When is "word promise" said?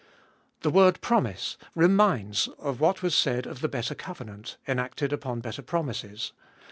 0.71-1.59